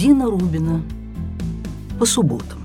Дина 0.00 0.30
Рубина. 0.30 0.82
По 1.98 2.06
субботам. 2.06 2.58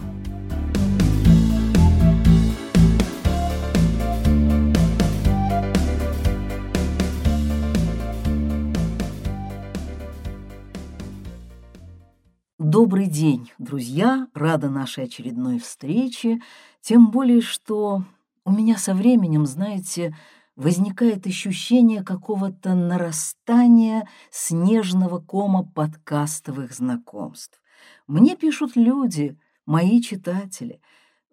Добрый 12.58 13.08
день, 13.08 13.52
друзья! 13.60 14.30
Рада 14.34 14.70
нашей 14.70 15.04
очередной 15.04 15.60
встрече, 15.60 16.40
тем 16.80 17.12
более, 17.12 17.42
что 17.42 18.06
у 18.46 18.52
меня 18.54 18.78
со 18.78 18.94
временем, 18.94 19.46
знаете, 19.46 20.16
возникает 20.56 21.28
ощущение 21.28 22.04
какого-то 22.04 22.76
нарастания 22.76 24.08
снежного 24.32 25.20
кома 25.20 25.64
подкастовых 25.64 26.74
знакомств. 26.74 27.62
Мне 28.08 28.36
пишут 28.36 28.76
люди, 28.76 29.38
мои 29.66 30.02
читатели. 30.02 30.82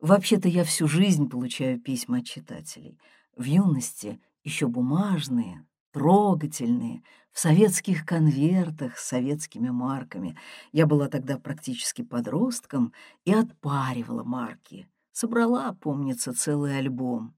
Вообще-то 0.00 0.48
я 0.48 0.64
всю 0.64 0.88
жизнь 0.88 1.28
получаю 1.28 1.80
письма 1.80 2.18
от 2.18 2.27
читателей. 2.27 2.98
В 3.36 3.44
юности 3.44 4.20
еще 4.42 4.66
бумажные, 4.66 5.64
трогательные, 5.92 7.02
в 7.32 7.38
советских 7.38 8.04
конвертах 8.04 8.98
с 8.98 9.08
советскими 9.08 9.70
марками. 9.70 10.36
Я 10.72 10.86
была 10.86 11.08
тогда 11.08 11.38
практически 11.38 12.02
подростком 12.02 12.92
и 13.24 13.32
отпаривала 13.32 14.24
марки. 14.24 14.88
Собрала, 15.12 15.74
помнится, 15.74 16.32
целый 16.32 16.78
альбом. 16.78 17.34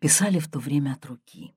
Писали 0.00 0.38
в 0.38 0.50
то 0.50 0.58
время 0.58 0.92
от 0.92 1.06
руки. 1.06 1.54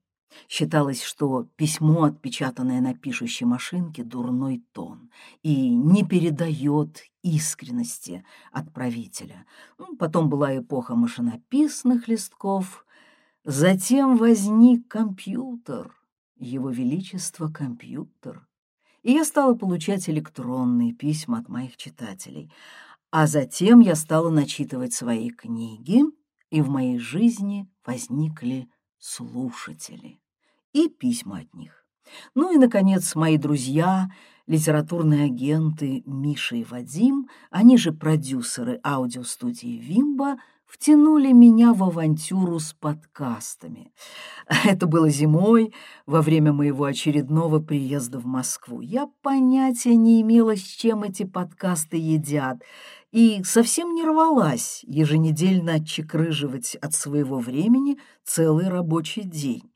Считалось, 0.47 1.03
что 1.03 1.47
письмо, 1.55 2.03
отпечатанное 2.03 2.81
на 2.81 2.94
пишущей 2.94 3.45
машинке, 3.45 4.03
дурной 4.03 4.63
тон 4.72 5.09
и 5.44 5.69
не 5.69 6.05
передает 6.05 7.03
искренности 7.22 8.25
отправителя. 8.52 9.45
Ну, 9.78 9.95
потом 9.97 10.30
была 10.30 10.58
эпоха 10.58 10.95
машинописных 10.95 12.08
листков. 12.08 12.85
Затем 13.44 14.17
возник 14.17 14.88
компьютер, 14.88 15.94
его 16.38 16.69
величество 16.69 17.47
компьютер. 17.50 18.47
И 19.03 19.13
я 19.13 19.25
стала 19.25 19.56
получать 19.56 20.09
электронные 20.09 20.94
письма 20.94 21.39
от 21.39 21.50
моих 21.50 21.75
читателей. 21.75 22.52
А 23.12 23.28
затем 23.28 23.81
я 23.81 23.95
стала 23.95 24.30
начитывать 24.30 24.94
свои 24.94 25.30
книги, 25.30 26.04
и 26.50 26.62
в 26.62 26.70
моей 26.70 26.98
жизни 26.98 27.68
возникли 27.86 28.70
слушатели 29.00 30.22
и 30.73 30.88
письма 30.88 31.40
от 31.40 31.53
них. 31.53 31.86
Ну 32.36 32.53
и, 32.53 32.58
наконец, 32.58 33.16
мои 33.16 33.38
друзья, 33.38 34.09
литературные 34.48 35.26
агенты 35.26 36.03
Миша 36.06 36.56
и 36.56 36.64
Вадим, 36.64 37.28
они 37.50 37.78
же 37.78 37.92
продюсеры 37.92 38.80
аудиостудии 38.84 39.78
«Вимба», 39.78 40.38
втянули 40.72 41.34
меня 41.34 41.73
в 41.73 41.84
авантюру 41.84 42.58
с 42.58 42.73
подкастами. 42.73 43.92
Это 44.64 44.88
было 44.88 45.09
зимой, 45.09 45.73
во 46.06 46.22
время 46.22 46.53
моего 46.53 46.86
очередного 46.86 47.59
приезда 47.59 48.20
в 48.20 48.25
Москву. 48.25 48.80
Я 48.80 49.09
понятия 49.22 49.96
не 49.96 50.22
имела, 50.22 50.56
с 50.56 50.62
чем 50.62 51.03
эти 51.03 51.23
подкасты 51.23 51.98
едят, 51.98 52.62
и 53.12 53.44
совсем 53.44 53.94
не 53.94 54.04
рвалась 54.04 54.81
еженедельно 54.84 55.76
отчекрыживать 55.76 56.76
от 56.76 56.94
своего 56.94 57.40
времени 57.40 58.00
целый 58.23 58.70
рабочий 58.70 59.23
день. 59.23 59.72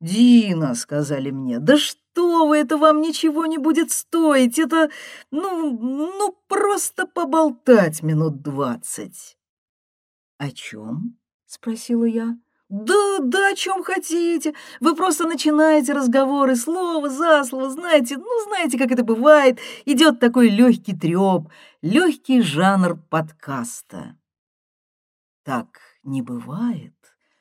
«Дина»,— 0.00 0.74
сказали 0.76 1.30
мне,— 1.30 1.58
«да 1.60 1.78
что 1.78 2.46
вы, 2.46 2.58
это 2.58 2.76
вам 2.76 3.00
ничего 3.00 3.46
не 3.46 3.58
будет 3.58 3.90
стоить, 3.90 4.58
это, 4.58 4.90
ну, 5.30 5.70
ну, 5.78 6.38
просто 6.46 7.06
поболтать 7.06 8.02
минут 8.02 8.42
двадцать». 8.42 9.38
«О 10.36 10.50
чем?»— 10.50 11.16
спросила 11.46 12.04
я. 12.04 12.36
«Да, 12.70 13.18
да, 13.20 13.50
о 13.50 13.54
чем 13.54 13.84
хотите. 13.84 14.54
Вы 14.80 14.96
просто 14.96 15.26
начинаете 15.26 15.92
разговоры 15.92 16.56
слово 16.56 17.10
за 17.10 17.44
слово, 17.44 17.70
знаете, 17.70 18.16
ну, 18.16 18.44
знаете, 18.48 18.78
как 18.78 18.90
это 18.90 19.04
бывает. 19.04 19.58
Идет 19.84 20.18
такой 20.18 20.48
легкий 20.48 20.96
треп, 20.96 21.48
легкий 21.82 22.40
жанр 22.40 22.96
подкаста». 23.10 24.16
«Так 25.44 25.78
не 26.02 26.22
бывает, 26.22 26.94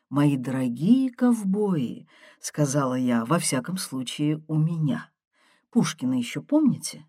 мои 0.10 0.36
дорогие 0.36 1.10
ковбои»,— 1.10 2.08
сказала 2.40 2.96
я, 2.96 3.24
во 3.24 3.40
всяком 3.40 3.78
случае, 3.78 4.44
у 4.50 4.56
меня. 4.56 5.10
Пушкина 5.72 6.16
еще 6.16 6.42
помните? 6.42 7.08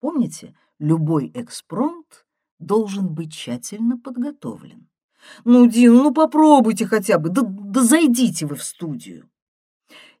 Помните, 0.00 0.54
любой 0.78 1.32
экспромт 1.34 2.26
должен 2.58 3.14
быть 3.14 3.32
тщательно 3.32 3.98
подготовлен. 3.98 4.88
«Ну, 5.44 5.66
Дина, 5.66 6.02
ну 6.02 6.14
попробуйте 6.14 6.86
хотя 6.86 7.18
бы, 7.18 7.28
да, 7.28 7.42
да 7.42 7.82
зайдите 7.82 8.46
вы 8.46 8.56
в 8.56 8.62
студию». 8.62 9.28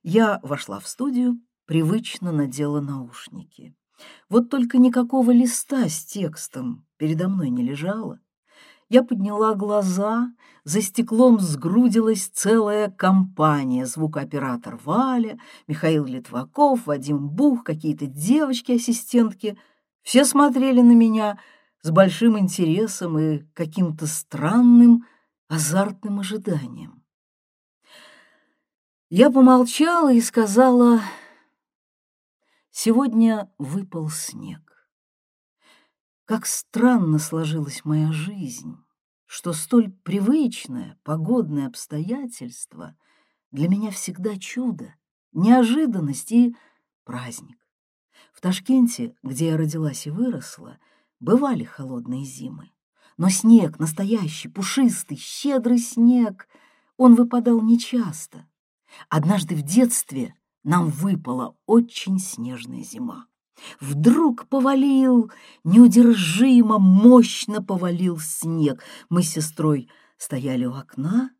Я 0.02 0.40
вошла 0.42 0.78
в 0.78 0.86
студию, 0.86 1.40
привычно 1.66 2.32
надела 2.32 2.80
наушники. 2.80 3.74
Вот 4.28 4.50
только 4.50 4.78
никакого 4.78 5.30
листа 5.30 5.88
с 5.88 6.04
текстом 6.04 6.86
передо 6.96 7.28
мной 7.28 7.50
не 7.50 7.62
лежало. 7.62 8.20
Я 8.88 9.02
подняла 9.02 9.54
глаза, 9.54 10.28
за 10.62 10.80
стеклом 10.80 11.40
сгрудилась 11.40 12.28
целая 12.28 12.88
компания. 12.88 13.84
Звукооператор 13.84 14.78
Валя, 14.84 15.38
Михаил 15.66 16.04
Литваков, 16.04 16.86
Вадим 16.86 17.28
Бух, 17.28 17.64
какие-то 17.64 18.06
девочки-ассистентки. 18.06 19.58
Все 20.02 20.24
смотрели 20.24 20.82
на 20.82 20.92
меня— 20.92 21.40
с 21.82 21.90
большим 21.90 22.38
интересом 22.38 23.18
и 23.18 23.38
каким-то 23.54 24.06
странным 24.06 25.06
азартным 25.48 26.20
ожиданием. 26.20 27.04
Я 29.08 29.30
помолчала 29.30 30.12
и 30.12 30.20
сказала, 30.20 31.00
«Сегодня 32.70 33.52
выпал 33.56 34.10
снег. 34.10 34.88
Как 36.24 36.44
странно 36.44 37.20
сложилась 37.20 37.84
моя 37.84 38.10
жизнь, 38.10 38.76
что 39.26 39.52
столь 39.52 39.92
привычное 39.92 40.98
погодное 41.04 41.68
обстоятельство 41.68 42.96
для 43.52 43.68
меня 43.68 43.92
всегда 43.92 44.36
чудо, 44.36 44.92
неожиданность 45.32 46.32
и 46.32 46.56
праздник. 47.04 47.58
В 48.32 48.40
Ташкенте, 48.40 49.14
где 49.22 49.50
я 49.50 49.56
родилась 49.56 50.06
и 50.08 50.10
выросла,— 50.10 50.78
Бывали 51.20 51.64
холодные 51.64 52.24
зимы, 52.24 52.70
но 53.16 53.30
снег 53.30 53.78
настоящий, 53.78 54.48
пушистый, 54.48 55.16
щедрый 55.16 55.78
снег, 55.78 56.46
он 56.96 57.14
выпадал 57.14 57.62
нечасто. 57.62 58.46
Однажды 59.08 59.54
в 59.54 59.62
детстве 59.62 60.34
нам 60.62 60.90
выпала 60.90 61.56
очень 61.66 62.18
снежная 62.18 62.82
зима. 62.82 63.28
Вдруг 63.80 64.46
повалил, 64.48 65.30
неудержимо, 65.64 66.78
мощно 66.78 67.62
повалил 67.62 68.18
снег. 68.18 68.82
Мы 69.08 69.22
с 69.22 69.30
сестрой 69.30 69.88
стояли 70.18 70.66
у 70.66 70.74
окна 70.74 71.30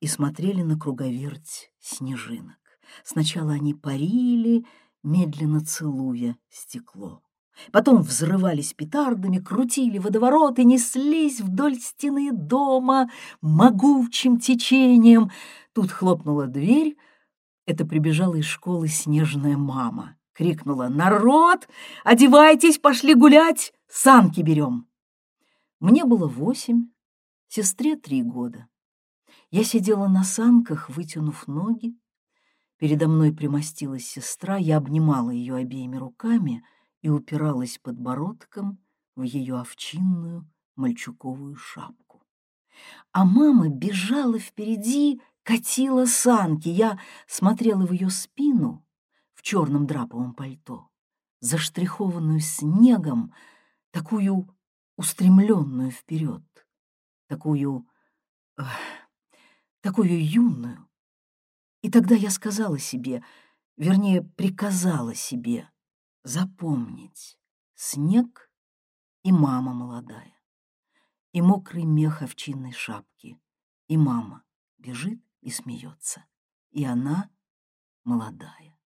и 0.00 0.08
смотрели 0.08 0.62
на 0.62 0.78
круговерть 0.78 1.70
снежинок. 1.78 2.58
Сначала 3.04 3.52
они 3.52 3.74
парили, 3.74 4.66
медленно 5.04 5.64
целуя 5.64 6.36
стекло. 6.48 7.22
Потом 7.72 8.02
взрывались 8.02 8.74
петардами, 8.74 9.38
крутили 9.38 9.98
водовороты, 9.98 10.64
неслись 10.64 11.40
вдоль 11.40 11.76
стены 11.76 12.32
дома 12.32 13.10
могучим 13.40 14.38
течением. 14.38 15.30
Тут 15.72 15.90
хлопнула 15.90 16.46
дверь. 16.46 16.96
Это 17.66 17.84
прибежала 17.84 18.34
из 18.36 18.46
школы 18.46 18.88
снежная 18.88 19.56
мама. 19.56 20.16
Крикнула 20.32 20.88
«Народ! 20.88 21.68
Одевайтесь, 22.02 22.78
пошли 22.78 23.14
гулять! 23.14 23.72
Санки 23.88 24.40
берем!» 24.40 24.86
Мне 25.80 26.04
было 26.04 26.26
восемь, 26.26 26.88
сестре 27.48 27.96
три 27.96 28.22
года. 28.22 28.66
Я 29.50 29.64
сидела 29.64 30.08
на 30.08 30.24
санках, 30.24 30.88
вытянув 30.88 31.46
ноги. 31.46 31.94
Передо 32.78 33.08
мной 33.08 33.32
примостилась 33.32 34.06
сестра, 34.06 34.56
я 34.56 34.78
обнимала 34.78 35.30
ее 35.30 35.56
обеими 35.56 35.96
руками— 35.96 36.64
и 37.02 37.08
упиралась 37.08 37.78
подбородком 37.78 38.78
в 39.16 39.22
ее 39.22 39.58
овчинную 39.58 40.48
мальчуковую 40.76 41.56
шапку. 41.56 42.22
А 43.12 43.24
мама 43.24 43.68
бежала 43.68 44.38
впереди, 44.38 45.20
катила 45.42 46.06
санки. 46.06 46.68
Я 46.68 46.98
смотрела 47.26 47.86
в 47.86 47.92
ее 47.92 48.10
спину 48.10 48.84
в 49.34 49.42
черном 49.42 49.86
драповом 49.86 50.34
пальто, 50.34 50.88
заштрихованную 51.40 52.40
снегом, 52.40 53.34
такую 53.90 54.48
устремленную 54.96 55.90
вперед, 55.90 56.42
такую... 57.26 57.86
Эх, 58.56 58.66
такую 59.80 60.24
юную. 60.24 60.86
И 61.82 61.90
тогда 61.90 62.14
я 62.14 62.28
сказала 62.28 62.78
себе, 62.78 63.24
вернее, 63.76 64.22
приказала 64.22 65.14
себе— 65.14 65.68
запомнить 66.22 67.38
снег 67.74 68.50
и 69.22 69.32
мама 69.32 69.72
молодая, 69.72 70.38
и 71.32 71.42
мокрый 71.42 71.84
мех 71.84 72.22
овчинной 72.22 72.72
шапки, 72.72 73.40
и 73.86 73.96
мама 73.96 74.44
бежит 74.78 75.20
и 75.40 75.50
смеется, 75.50 76.24
и 76.70 76.84
она 76.84 77.30
молодая. 78.04 78.78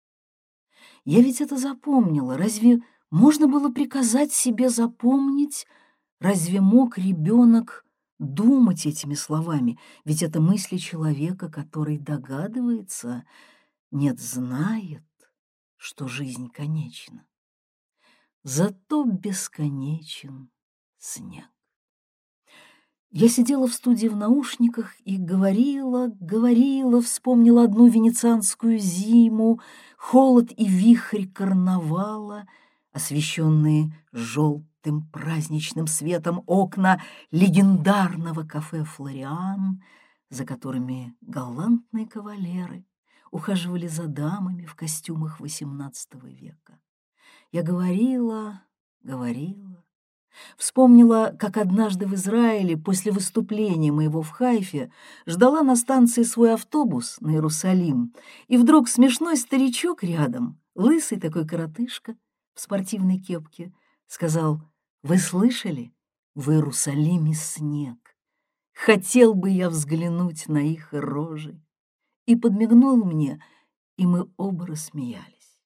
Я 1.05 1.21
ведь 1.21 1.41
это 1.41 1.57
запомнила. 1.57 2.37
Разве 2.37 2.81
можно 3.11 3.49
было 3.49 3.71
приказать 3.71 4.33
себе 4.33 4.69
запомнить? 4.69 5.67
Разве 6.21 6.61
мог 6.61 6.99
ребенок 6.99 7.85
думать 8.19 8.87
этими 8.87 9.15
словами? 9.15 9.79
Ведь 10.05 10.23
это 10.23 10.41
мысли 10.41 10.77
человека, 10.77 11.51
который 11.51 11.99
догадывается, 11.99 13.25
нет, 13.91 14.21
знает, 14.21 15.03
что 15.83 16.07
жизнь 16.07 16.49
конечна. 16.49 17.25
Зато 18.45 19.03
бесконечен 19.03 20.49
снег. 20.97 21.51
Я 23.11 23.29
сидела 23.29 23.67
в 23.67 23.75
студии 23.75 24.07
в 24.07 24.15
наушниках 24.15 24.95
и 25.01 25.17
говорила, 25.17 26.13
говорила, 26.21 27.03
вспомнила 27.03 27.65
одну 27.65 27.89
венецианскую 27.89 28.79
зиму, 28.79 29.61
холод 29.97 30.53
и 30.57 30.69
вихрь 30.69 31.27
карнавала, 31.27 32.47
освещенные 32.93 33.93
желтым 34.13 35.09
праздничным 35.11 35.89
светом 35.89 36.45
окна 36.47 37.03
легендарного 37.33 38.45
кафе 38.45 38.85
«Флориан», 38.85 39.83
за 40.31 40.47
которыми 40.47 41.17
галантные 41.23 42.07
кавалеры 42.07 42.85
ухаживали 43.33 43.89
за 43.89 44.07
дамами 44.07 44.65
в 44.67 44.77
костюмах 44.77 45.41
XVIII 45.41 46.31
века. 46.31 46.79
Я 47.51 47.65
говорила, 47.65 48.63
говорила, 49.03 49.83
Вспомнила, 50.57 51.37
как 51.39 51.57
однажды 51.57 52.07
в 52.07 52.15
Израиле 52.15 52.77
после 52.77 53.13
выступления 53.13 53.93
моего 53.93 54.23
в 54.23 54.31
Хайфе 54.31 54.91
ждала 55.27 55.63
на 55.63 55.77
станции 55.77 56.23
свой 56.23 56.55
автобус 56.55 57.19
на 57.21 57.33
Иерусалим, 57.33 58.15
и 58.49 58.57
вдруг 58.57 58.89
смешной 58.89 59.37
старичок 59.37 60.03
рядом, 60.03 60.61
лысый 60.75 61.21
такой 61.21 61.47
коротышка 61.47 62.17
в 62.55 62.61
спортивной 62.61 63.19
кепке, 63.19 63.75
сказал, 64.07 64.63
«Вы 65.03 65.19
слышали? 65.19 65.93
В 66.35 66.51
Иерусалиме 66.51 67.35
снег. 67.35 67.99
Хотел 68.73 69.35
бы 69.35 69.51
я 69.51 69.69
взглянуть 69.69 70.49
на 70.49 70.59
их 70.59 70.89
рожи». 70.93 71.61
И 72.27 72.37
подмигнул 72.37 72.97
мне, 73.05 73.43
и 73.97 74.07
мы 74.07 74.31
оба 74.37 74.67
рассмеялись. 74.67 75.61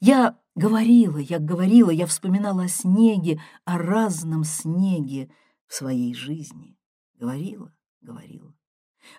Я 0.00 0.38
говорила, 0.54 1.18
я 1.18 1.38
говорила, 1.38 1.90
я 1.90 2.06
вспоминала 2.06 2.64
о 2.64 2.68
снеге, 2.68 3.40
о 3.64 3.78
разном 3.78 4.44
снеге 4.44 5.30
в 5.66 5.74
своей 5.74 6.14
жизни. 6.14 6.76
Говорила, 7.14 7.72
говорила. 8.00 8.54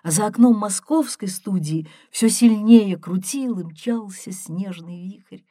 А 0.02 0.10
за 0.10 0.26
окном 0.26 0.56
московской 0.56 1.28
студии 1.28 1.88
все 2.10 2.28
сильнее 2.28 2.96
крутил 2.96 3.58
и 3.58 3.64
мчался 3.64 4.32
снежный 4.32 5.02
вихрь. 5.04 5.42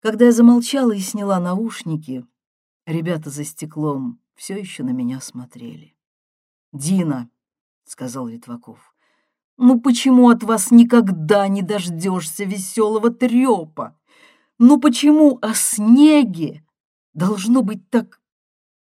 Когда 0.00 0.26
я 0.26 0.32
замолчала 0.32 0.92
и 0.92 1.00
сняла 1.00 1.40
наушники, 1.40 2.26
ребята 2.86 3.30
за 3.30 3.44
стеклом 3.44 4.20
все 4.34 4.58
еще 4.58 4.82
на 4.82 4.90
меня 4.90 5.20
смотрели. 5.20 5.96
«Дина»,— 6.72 7.30
сказал 7.84 8.28
Литваков, 8.28 8.89
ну 9.60 9.78
почему 9.78 10.30
от 10.30 10.42
вас 10.42 10.70
никогда 10.70 11.46
не 11.46 11.60
дождешься 11.60 12.44
веселого 12.44 13.10
трепа? 13.10 13.94
Ну 14.58 14.80
почему 14.80 15.38
о 15.42 15.52
снеге 15.52 16.64
должно 17.12 17.60
быть 17.60 17.90
так, 17.90 18.22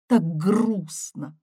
так 0.08 0.22
грустно? 0.22 1.40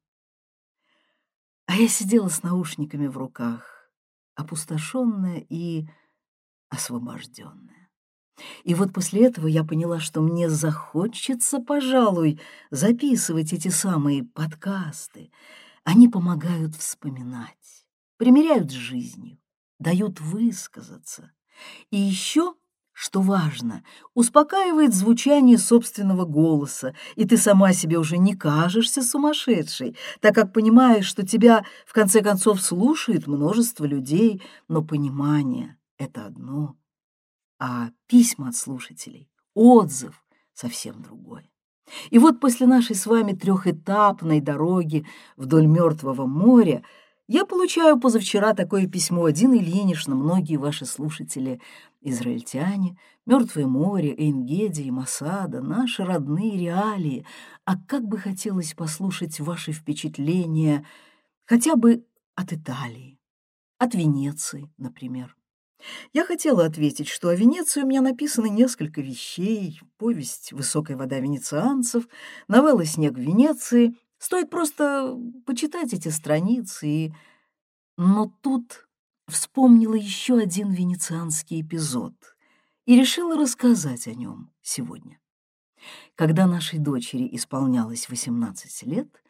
А 1.65 1.75
я 1.77 1.89
сидела 1.89 2.29
с 2.29 2.43
наушниками 2.43 3.07
в 3.07 3.17
руках, 3.17 3.91
опустошенная 4.35 5.43
и 5.49 5.89
освобожденная. 6.69 7.89
И 8.63 8.75
вот 8.75 8.93
после 8.93 9.25
этого 9.25 9.47
я 9.47 9.65
поняла, 9.65 10.01
что 10.01 10.21
мне 10.21 10.51
захочется, 10.51 11.61
пожалуй, 11.61 12.39
записывать 12.71 13.55
эти 13.55 13.69
самые 13.69 14.23
подкасты. 14.23 15.31
Они 15.83 16.09
помогают 16.09 16.75
вспоминать 16.75 17.84
примиряют 18.25 18.71
с 18.71 18.75
жизнью, 18.75 19.37
дают 19.79 20.19
высказаться. 20.19 21.33
И 21.91 21.99
еще, 21.99 22.55
что 22.95 23.21
важно, 23.21 23.85
успокаивает 24.15 24.95
звучание 24.95 25.59
собственного 25.59 26.25
голоса, 26.25 26.95
и 27.17 27.27
ты 27.27 27.37
сама 27.37 27.75
себе 27.75 27.99
уже 27.99 28.17
не 28.17 28.35
кажешься 28.35 29.03
сумасшедшей, 29.03 29.99
так 30.23 30.35
как 30.35 30.55
понимаешь, 30.55 31.05
что 31.05 31.27
тебя, 31.27 31.67
в 31.87 31.93
конце 31.93 32.23
концов, 32.23 32.63
слушает 32.63 33.27
множество 33.27 33.85
людей, 33.85 34.41
но 34.69 34.83
понимание— 34.83 35.77
это 35.99 36.25
одно, 36.25 36.77
а 37.59 37.91
письма 38.07 38.49
от 38.49 38.57
слушателей, 38.57 39.29
отзыв— 39.53 40.25
совсем 40.55 41.03
другое. 41.03 41.51
И 42.09 42.19
вот 42.19 42.41
после 42.41 42.67
нашей 42.67 42.97
с 42.97 43.05
вами 43.05 43.35
трехэтапной 43.35 44.41
дороги 44.41 45.07
вдоль 45.37 45.67
Мертвого 45.67 46.25
моря— 46.25 46.83
я 47.27 47.45
получаю 47.45 47.99
позавчера 47.99 48.55
такое 48.55 48.87
письмо 48.87 49.29
Дины 49.31 49.59
Ильинична, 49.59 50.15
многие 50.15 50.57
ваши 50.57 50.85
слушатели, 50.85 51.61
израильтяне, 52.01 52.99
Мертвое 53.27 53.67
море, 53.67 54.15
Эйнгеди 54.15 54.83
и 54.83 54.91
Масада, 54.91 55.63
наши 55.63 56.05
родные 56.05 56.59
реалии. 56.59 57.25
А 57.65 57.79
как 57.79 58.05
бы 58.05 58.19
хотелось 58.19 58.75
послушать 58.75 59.41
ваши 59.41 59.73
впечатления 59.73 60.87
хотя 61.47 61.77
бы 61.77 62.05
от 62.35 62.53
Италии, 62.53 63.19
от 63.79 63.95
Венеции, 63.95 64.71
например. 64.77 65.35
Я 66.13 66.25
хотела 66.25 66.65
ответить, 66.65 67.09
что 67.09 67.29
о 67.29 67.35
Венеции 67.35 67.83
у 67.83 67.87
меня 67.87 68.01
написано 68.01 68.47
несколько 68.47 69.01
вещей, 69.01 69.81
повесть 69.99 70.53
«Высокая 70.53 70.97
вода 70.97 71.19
венецианцев», 71.19 72.09
новелла 72.49 72.85
«Снег 72.85 73.15
в 73.15 73.21
Венеции», 73.21 73.95
Стоит 74.25 74.49
просто 74.49 75.21
почитать 75.45 75.93
эти 75.93 76.09
страницы 76.09 76.89
и... 76.89 77.13
Но 77.99 78.33
тут 78.41 78.89
вспомнила 79.29 79.93
еще 79.93 80.39
один 80.39 80.71
венецианский 80.71 81.61
эпизод 81.61 82.15
и 82.87 82.99
решила 82.99 83.37
рассказать 83.37 84.07
о 84.07 84.15
нем 84.15 84.51
сегодня. 84.63 85.21
Когда 86.15 86.47
нашей 86.47 86.79
дочери 86.79 87.29
исполнялось 87.33 88.09
18 88.09 88.85
лет, 88.85 89.23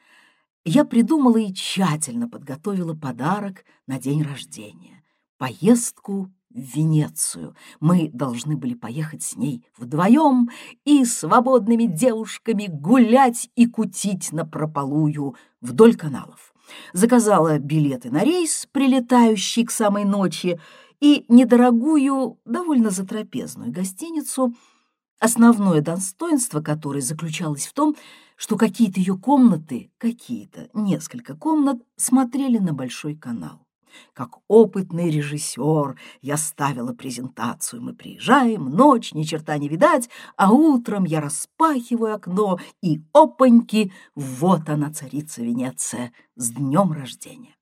я 0.65 0.85
придумала 0.85 1.39
и 1.39 1.53
тщательно 1.53 2.29
подготовила 2.29 2.95
подарок 2.95 3.65
на 3.89 3.99
день 3.99 4.23
рождения— 4.23 5.03
поездку 5.39 6.33
в 6.55 6.77
Венецию. 6.77 7.55
Мы 7.81 8.11
должны 8.13 8.57
были 8.57 8.75
поехать 8.75 9.23
с 9.23 9.37
ней 9.37 9.67
вдвоем 9.77 10.49
и 10.85 11.05
свободными 11.05 11.85
девушками 11.85 12.69
гулять 12.69 13.51
и 13.57 13.67
кутить 13.67 14.33
на 14.33 14.47
прополую 14.47 15.35
вдоль 15.61 15.97
каналов. 15.97 16.55
Заказала 16.93 17.59
билеты 17.59 18.11
на 18.11 18.25
рейс, 18.25 18.67
прилетающий 18.73 19.65
к 19.65 19.71
самой 19.71 20.05
ночи, 20.05 20.59
и 21.01 21.27
недорогую, 21.29 22.39
довольно 22.47 22.89
затрапезную 22.89 23.71
гостиницу, 23.71 24.55
основное 25.19 25.83
достоинство 25.83 26.63
которой 26.63 27.03
заключалось 27.03 27.67
в 27.67 27.75
том, 27.75 27.95
что 28.37 28.57
какие-то 28.57 29.01
ее 29.01 29.19
комнаты, 29.19 29.91
какие-то, 29.99 30.69
несколько 30.73 31.37
комнат, 31.37 31.83
смотрели 31.97 32.59
на 32.59 32.73
большой 32.73 33.17
канал. 33.17 33.64
Как 34.13 34.39
опытный 34.49 35.11
режиссер 35.11 35.99
я 36.23 36.37
ставила 36.37 36.93
презентацию. 36.93 37.83
Мы 37.83 37.95
приезжаем, 37.95 38.71
ночь, 38.71 39.13
ни 39.13 39.23
черта 39.23 39.59
не 39.59 39.69
видать, 39.69 40.09
а 40.37 40.53
утром 40.53 41.05
я 41.05 41.21
распахиваю 41.21 42.15
окно, 42.15 42.59
и 42.83 43.03
опаньки, 43.13 43.93
вот 44.15 44.69
она, 44.69 44.93
царица 44.93 45.43
Венеция, 45.43 46.13
с 46.37 46.51
днем 46.51 46.93
рождения. 46.93 47.57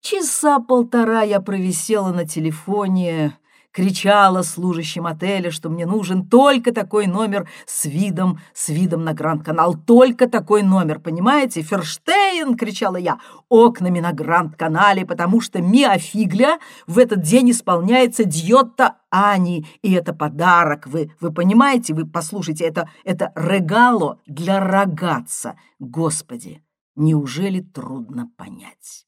Часа 0.00 0.60
полтора 0.60 1.22
я 1.22 1.40
провисела 1.40 2.12
на 2.12 2.26
телефоне, 2.26 3.36
кричала 3.76 4.40
служащим 4.40 5.06
отеля, 5.06 5.50
что 5.50 5.68
мне 5.68 5.84
нужен 5.84 6.26
только 6.26 6.72
такой 6.72 7.06
номер 7.06 7.46
с 7.66 7.84
видом, 7.84 8.40
с 8.54 8.70
видом 8.70 9.04
на 9.04 9.12
Гранд-канал, 9.12 9.74
только 9.74 10.30
такой 10.30 10.62
номер, 10.62 10.98
понимаете? 10.98 11.60
Ферштейн, 11.60 12.56
кричала 12.56 12.96
я, 12.96 13.18
окнами 13.50 14.00
на 14.00 14.12
Гранд-канале, 14.12 15.04
потому 15.04 15.42
что 15.42 15.60
Миофигля 15.60 16.58
в 16.86 16.98
этот 16.98 17.20
день 17.20 17.50
исполняется 17.50 18.24
Дьотта 18.24 18.96
Ани, 19.10 19.66
и 19.82 19.92
это 19.92 20.14
подарок, 20.14 20.86
вы, 20.86 21.12
вы 21.20 21.30
понимаете, 21.30 21.92
вы 21.92 22.06
послушайте, 22.06 22.64
это, 22.64 22.88
это 23.04 23.30
регало 23.36 24.20
для 24.26 24.58
рогатца. 24.58 25.58
Господи, 25.78 26.62
неужели 26.94 27.60
трудно 27.60 28.30
понять? 28.38 29.06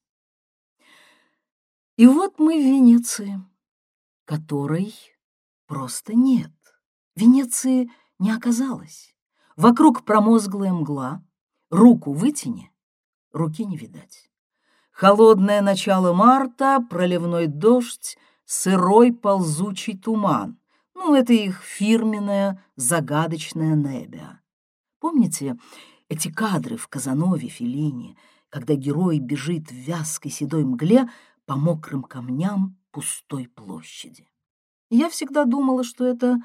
И 1.96 2.06
вот 2.06 2.38
мы 2.38 2.58
в 2.58 2.66
Венеции 2.66 3.40
которой 4.28 4.94
просто 5.66 6.12
нет. 6.14 6.52
Венеции 7.16 7.90
не 8.18 8.30
оказалось. 8.30 9.16
Вокруг 9.56 10.04
промозглая 10.04 10.70
мгла, 10.70 11.24
руку 11.70 12.12
вытяни, 12.12 12.70
руки 13.32 13.64
не 13.64 13.78
видать. 13.78 14.30
Холодное 14.92 15.62
начало 15.62 16.12
марта, 16.12 16.86
проливной 16.90 17.46
дождь, 17.46 18.18
сырой 18.44 19.14
ползучий 19.14 19.96
туман. 19.96 20.58
Ну, 20.94 21.14
это 21.14 21.32
их 21.32 21.62
фирменная 21.62 22.62
загадочная 22.76 23.74
небя. 23.74 24.42
Помните 25.00 25.56
эти 26.10 26.30
кадры 26.30 26.76
в 26.76 26.86
Казанове 26.88 27.48
Феллини, 27.48 28.18
когда 28.50 28.74
герой 28.74 29.20
бежит 29.20 29.70
в 29.70 29.74
вязкой 29.74 30.30
седой 30.30 30.64
мгле 30.64 31.08
по 31.46 31.56
мокрым 31.56 32.02
камням 32.02 32.78
пустой 32.98 33.46
площади? 33.46 34.28
Я 34.90 35.08
всегда 35.08 35.44
думала, 35.44 35.84
что 35.84 36.04
это 36.04 36.38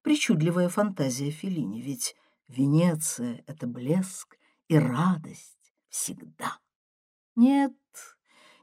причудливая 0.00 0.70
фантазия 0.70 1.30
Феллини, 1.30 1.82
ведь 1.82 2.16
Венеция— 2.48 3.44
это 3.46 3.66
блеск 3.66 4.38
и 4.68 4.78
радость 4.78 5.74
всегда. 5.90 6.60
Нет, 7.36 7.74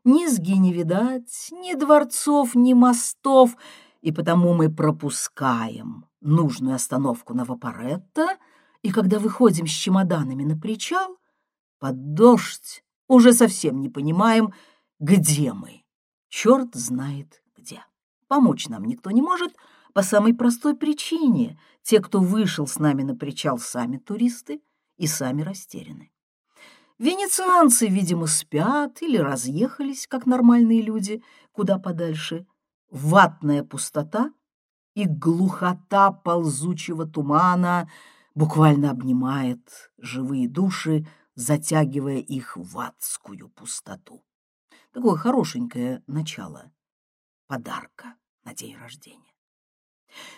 ни 0.04 0.26
сги 0.26 0.58
не 0.58 0.74
видать, 0.74 1.50
ни 1.52 1.76
дворцов, 1.76 2.56
ни 2.56 2.74
мостов, 2.74 3.56
и 4.02 4.12
потому 4.12 4.56
мы 4.56 4.74
пропускаем 4.74 6.08
нужную 6.22 6.74
остановку 6.74 7.36
на 7.36 7.46
Вапоретто, 7.46 8.40
и 8.82 8.92
когда 8.92 9.20
выходим 9.20 9.68
с 9.68 9.72
чемоданами 9.72 10.46
на 10.46 10.58
причал, 10.58 11.20
под 11.78 12.16
дождь 12.16 12.84
уже 13.08 13.34
совсем 13.34 13.82
не 13.82 13.90
понимаем, 13.90 14.52
где 14.98 15.54
мы. 15.54 15.85
Черт 16.38 16.76
знает 16.76 17.42
где. 17.56 17.82
Помочь 18.28 18.68
нам 18.68 18.84
никто 18.84 19.10
не 19.12 19.22
может 19.22 19.56
по 19.94 20.02
самой 20.02 20.34
простой 20.34 20.76
причине. 20.76 21.58
Те, 21.82 22.02
кто 22.02 22.20
вышел 22.20 22.68
с 22.68 22.78
нами 22.78 23.04
на 23.04 23.16
причал, 23.16 23.58
сами 23.58 24.00
туристы 24.00 24.62
и 24.98 25.08
сами 25.08 25.44
растеряны. 25.44 26.12
Венецианцы, 27.00 27.88
видимо, 27.88 28.28
спят 28.28 29.02
или 29.02 29.16
разъехались, 29.16 30.08
как 30.08 30.26
нормальные 30.26 30.82
люди, 30.82 31.24
куда 31.54 31.80
подальше. 31.80 32.46
Ватная 32.92 33.64
пустота 33.64 34.34
и 34.94 35.06
глухота 35.06 36.12
ползучего 36.12 37.06
тумана 37.06 37.90
буквально 38.34 38.92
обнимает 38.92 39.90
живые 39.98 40.50
души, 40.50 41.08
затягивая 41.36 42.18
их 42.18 42.58
в 42.58 42.78
адскую 42.78 43.48
пустоту. 43.52 44.25
Такое 44.96 45.18
хорошенькое 45.18 46.02
начало 46.08 46.72
подарка 47.48 48.16
на 48.46 48.54
день 48.54 48.78
рождения. 48.78 49.34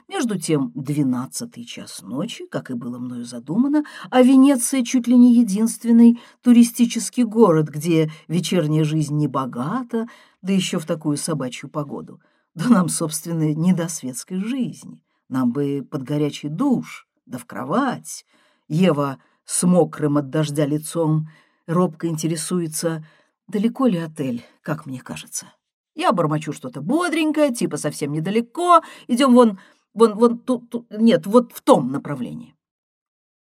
Между 0.08 0.40
тем, 0.40 0.72
двенадцатый 0.74 1.64
час 1.64 2.02
ночи, 2.02 2.48
как 2.48 2.72
и 2.72 2.74
было 2.74 2.98
мною 2.98 3.24
задумано, 3.24 3.84
а 4.10 4.24
Венеция 4.24 4.84
чуть 4.84 5.08
ли 5.08 5.16
не 5.16 5.36
единственный 5.36 6.20
туристический 6.42 7.24
город, 7.24 7.68
где 7.70 8.10
вечерняя 8.28 8.84
жизнь 8.84 9.16
не 9.16 9.28
богата, 9.28 10.08
да 10.42 10.54
еще 10.54 10.80
в 10.80 10.88
такую 10.88 11.18
собачью 11.18 11.70
погоду. 11.70 12.20
Да 12.56 12.68
нам, 12.68 12.90
собственно, 12.90 13.54
не 13.54 13.74
до 13.74 13.88
светской 13.88 14.40
жизни. 14.44 15.04
Нам 15.30 15.52
бы 15.52 15.88
под 15.88 16.02
горячий 16.02 16.50
душ, 16.50 17.08
да 17.28 17.38
в 17.38 17.46
кровать. 17.46 18.26
Ева 18.68 19.20
с 19.46 19.62
мокрым 19.62 20.18
от 20.18 20.32
дождя 20.32 20.66
лицом 20.66 21.30
робко 21.68 22.08
интересуется, 22.08 23.06
далеко 23.48 23.88
ли 23.88 23.98
отель, 23.98 24.46
как 24.62 24.86
мне 24.86 25.00
кажется. 25.02 25.54
Я 25.96 26.12
бормочу 26.12 26.54
что-то 26.54 26.82
бодренькое, 26.82 27.54
типа 27.54 27.78
совсем 27.78 28.12
недалеко. 28.12 28.82
Идем 29.08 29.34
вон, 29.34 29.60
вон, 29.94 30.16
вон 30.16 30.38
тут, 30.38 30.70
тут, 30.70 30.88
нет, 30.92 31.26
вот 31.26 31.54
в 31.54 31.62
том 31.62 31.92
направлении. 31.92 32.56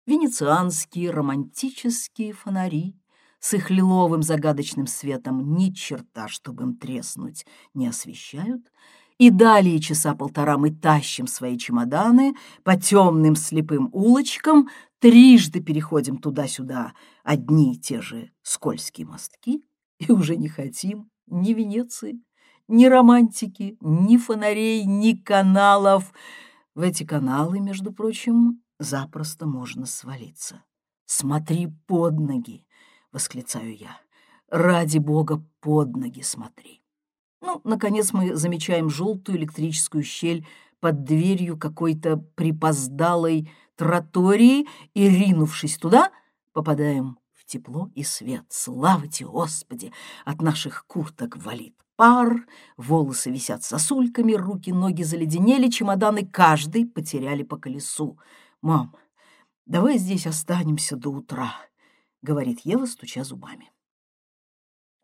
Венецианские 0.07 1.12
романтические 1.12 2.33
фонари 2.33 2.95
с 3.39 3.53
их 3.53 3.69
лиловым 3.69 4.24
загадочным 4.24 4.88
светом 4.88 5.55
ни 5.55 5.71
черта, 5.71 6.27
чтобы 6.27 6.63
им 6.63 6.75
треснуть, 6.75 7.45
не 7.74 7.88
освещают. 7.88 8.71
И 9.17 9.29
далее 9.29 9.79
часа 9.79 10.15
полтора 10.15 10.57
мы 10.57 10.71
тащим 10.71 11.27
свои 11.27 11.57
чемоданы 11.57 12.33
по 12.63 12.75
темным 12.75 13.36
слепым 13.36 13.89
улочкам, 13.93 14.69
трижды 15.00 15.60
переходим 15.62 16.17
туда-сюда 16.17 16.93
одни 17.24 17.74
и 17.74 17.77
те 17.77 18.01
же 18.01 18.31
скользкие 18.41 19.05
мостки 19.05 19.63
и 20.01 20.12
уже 20.12 20.36
не 20.36 20.48
хотим 20.48 21.10
ни 21.27 21.53
Венеции, 21.53 22.20
ни 22.67 22.86
романтики, 22.86 23.77
ни 23.81 24.17
фонарей, 24.17 24.84
ни 24.86 25.13
каналов. 25.13 26.12
В 26.74 26.81
эти 26.81 27.03
каналы, 27.03 27.60
между 27.60 27.93
прочим, 27.93 28.63
запросто 28.79 29.46
можно 29.46 29.86
свалиться. 29.86 30.63
«Смотри 31.05 31.67
под 31.88 32.20
ноги!»— 32.20 32.65
восклицаю 33.12 33.77
я. 33.77 34.00
«Ради 34.50 34.98
бога, 34.98 35.46
под 35.60 35.96
ноги 35.96 36.22
смотри!» 36.22 36.81
Ну, 37.41 37.62
наконец 37.63 38.13
мы 38.13 38.36
замечаем 38.36 38.89
желтую 38.89 39.38
электрическую 39.38 40.03
щель 40.03 40.48
под 40.79 41.03
дверью 41.03 41.58
какой-то 41.58 42.17
припоздалой 42.17 43.51
тротории 43.75 44.67
и, 44.93 45.10
ринувшись 45.10 45.77
туда, 45.77 46.12
попадаем 46.53 47.17
тепло 47.51 47.89
и 47.96 48.03
свет. 48.03 48.46
Слава 48.50 49.08
тебе, 49.08 49.29
Господи! 49.29 49.91
От 50.25 50.41
наших 50.41 50.86
курток 50.88 51.38
валит 51.38 51.75
пар, 52.01 52.48
волосы 52.77 53.29
висят 53.29 53.63
сосульками, 53.63 54.34
руки, 54.34 54.72
ноги 54.72 55.03
заледенели, 55.03 55.70
чемоданы 55.70 56.25
каждый 56.25 56.88
потеряли 56.88 57.43
по 57.43 57.58
колесу. 57.58 58.17
«Мам, 58.62 58.96
давай 59.67 60.00
здесь 60.00 60.25
останемся 60.25 60.96
до 60.96 61.10
утра»,— 61.10 61.53
говорит 62.24 62.62
Ева, 62.63 62.86
стуча 62.88 63.24
зубами. 63.24 63.70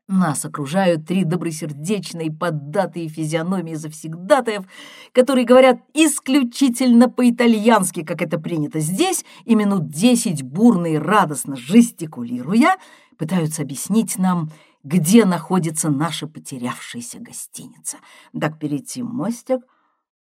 Нас 0.07 0.45
окружают 0.45 1.05
три 1.05 1.25
добросердечные, 1.25 2.31
поддатые 2.31 3.09
физиономии 3.09 3.73
завсегдатаев, 3.73 4.63
которые 5.11 5.45
говорят 5.45 5.81
исключительно 5.93 7.09
по-итальянски, 7.09 8.03
как 8.03 8.21
это 8.21 8.39
принято 8.39 8.79
здесь, 8.79 9.25
и 9.43 9.53
минут 9.55 9.89
десять 9.89 10.43
бурно 10.43 10.87
и 10.87 10.97
радостно 10.97 11.57
жестикулируя, 11.57 12.77
пытаются 13.17 13.63
объяснить 13.63 14.17
нам, 14.17 14.49
где 14.81 15.25
находится 15.25 15.89
наша 15.89 16.25
потерявшаяся 16.25 17.19
гостиница. 17.19 17.97
Так 18.39 18.59
перейти 18.59 19.03
мостик, 19.03 19.59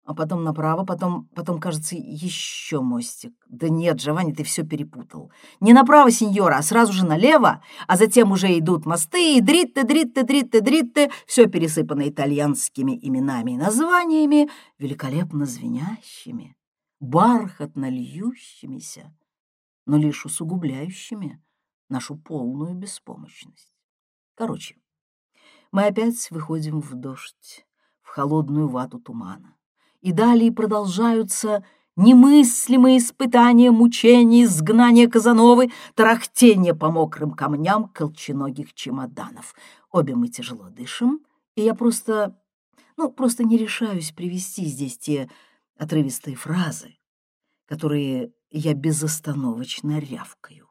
а 0.05 0.15
потом 0.15 0.45
направо, 0.45 0.85
потом, 0.85 1.29
потом, 1.35 1.59
кажется, 1.59 1.97
еще 1.97 2.81
мостик. 2.81 3.33
Да 3.49 3.69
нет, 3.69 3.97
Джованни, 3.97 4.33
ты 4.33 4.45
все 4.45 4.63
перепутал. 4.63 5.33
Не 5.61 5.73
направо, 5.73 6.11
сеньора, 6.11 6.59
а 6.59 6.63
сразу 6.63 6.93
же 6.93 7.07
налево, 7.07 7.63
а 7.89 7.97
затем 7.97 8.31
уже 8.31 8.59
идут 8.59 8.85
мосты, 8.85 9.39
и 9.39 9.41
дритте, 9.41 9.85
дритте, 9.85 10.23
дритте, 10.25 10.61
дритте, 10.61 11.11
все 11.27 11.47
пересыпано 11.47 12.09
итальянскими 12.09 12.99
именами 13.01 13.53
и 13.53 13.57
названиями, 13.57 14.51
великолепно 14.79 15.47
звенящими, 15.47 16.55
бархатно 17.01 17.89
льющимися, 17.89 19.17
но 19.87 19.97
лишь 19.97 20.27
усугубляющими 20.27 21.43
нашу 21.89 22.17
полную 22.17 22.75
беспомощность. 22.75 23.73
Короче, 24.35 24.77
мы 25.73 25.87
опять 25.87 26.31
выходим 26.31 26.81
в 26.81 26.95
дождь, 26.95 27.67
в 28.03 28.09
холодную 28.09 28.69
вату 28.69 28.99
тумана. 28.99 29.57
И 30.05 30.13
далее 30.13 30.53
продолжаются 30.53 31.65
немыслимые 31.97 32.99
испытания, 32.99 33.71
мучения, 33.71 34.45
изгнания 34.45 35.09
Казановы, 35.09 35.73
тарахтение 35.95 36.75
по 36.75 36.91
мокрым 36.91 37.31
камням 37.31 37.89
колченогих 37.89 38.75
чемоданов. 38.75 39.55
Обе 39.91 40.15
мы 40.15 40.29
тяжело 40.29 40.69
дышим, 40.69 41.25
и 41.57 41.63
я 41.63 41.75
просто, 41.75 42.39
ну, 42.99 43.11
просто 43.11 43.45
не 43.45 43.57
решаюсь 43.57 44.11
привести 44.11 44.67
здесь 44.67 44.99
те 44.99 45.31
отрывистые 45.79 46.37
фразы, 46.37 46.99
которые 47.67 48.31
я 48.51 48.75
безостановочно 48.75 49.99
рявкаю. 49.99 50.63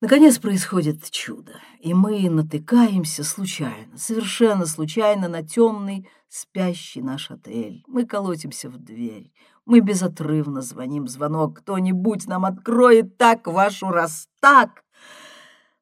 Наконец 0.00 0.38
происходит 0.38 1.10
чудо, 1.10 1.60
и 1.78 1.92
мы 1.92 2.30
натыкаемся 2.30 3.22
случайно, 3.22 3.98
совершенно 3.98 4.64
случайно 4.64 5.28
на 5.28 5.42
темный 5.42 6.08
спящий 6.26 7.02
наш 7.02 7.30
отель. 7.30 7.84
Мы 7.86 8.06
колотимся 8.06 8.70
в 8.70 8.78
дверь, 8.78 9.30
мы 9.66 9.80
безотрывно 9.80 10.62
звоним 10.62 11.06
звонок. 11.06 11.58
Кто-нибудь 11.58 12.26
нам 12.26 12.46
откроет 12.46 13.18
так 13.18 13.46
вашу 13.46 13.90
раз 13.90 14.28
так. 14.40 14.84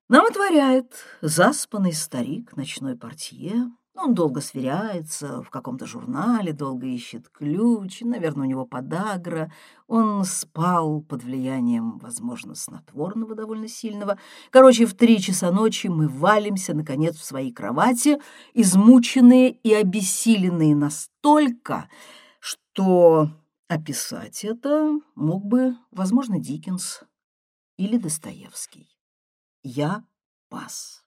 Нам 0.08 0.26
отворяет 0.26 0.92
заспанный 1.20 1.92
старик, 1.92 2.56
ночной 2.56 2.96
портье, 2.96 3.70
он 3.98 4.14
долго 4.14 4.40
сверяется 4.40 5.42
в 5.42 5.50
каком-то 5.50 5.86
журнале, 5.86 6.52
долго 6.52 6.86
ищет 6.86 7.28
ключ, 7.28 8.00
наверное, 8.02 8.46
у 8.46 8.50
него 8.50 8.64
подагра. 8.64 9.52
Он 9.86 10.24
спал 10.24 11.00
под 11.02 11.24
влиянием, 11.24 11.98
возможно, 11.98 12.54
снотворного 12.54 13.34
довольно 13.34 13.68
сильного. 13.68 14.18
Короче, 14.50 14.86
в 14.86 14.94
три 14.94 15.20
часа 15.20 15.50
ночи 15.50 15.88
мы 15.88 16.08
валимся, 16.08 16.74
наконец, 16.74 17.16
в 17.16 17.24
своей 17.24 17.52
кровати, 17.52 18.20
измученные 18.54 19.50
и 19.50 19.74
обессиленные 19.74 20.76
настолько, 20.76 21.88
что 22.40 23.30
описать 23.68 24.44
это 24.44 24.98
мог 25.14 25.44
бы, 25.44 25.76
возможно, 25.90 26.38
Диккенс 26.38 27.02
или 27.76 27.96
Достоевский. 27.96 28.88
Я 29.62 30.04
пас. 30.48 30.97